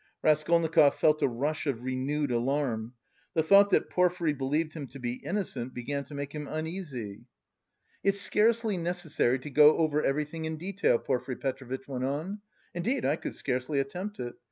[0.23, 2.95] Raskolnikov felt a rush of renewed alarm.
[3.35, 7.25] The thought that Porfiry believed him to be innocent began to make him uneasy.
[8.03, 12.39] "It's scarcely necessary to go over everything in detail," Porfiry Petrovitch went on.
[12.73, 14.33] "Indeed, I could scarcely attempt it.